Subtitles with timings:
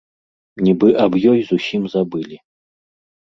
[0.67, 2.37] Нібы аб ёй зусім забылі.